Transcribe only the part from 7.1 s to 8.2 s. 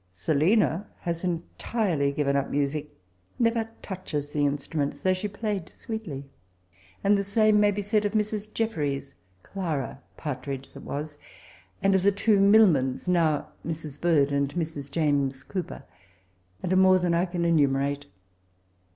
the same may be said of